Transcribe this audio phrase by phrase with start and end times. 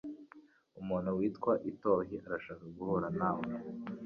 [0.81, 3.43] Umuntu witwa Itoh arashaka guhura nawe.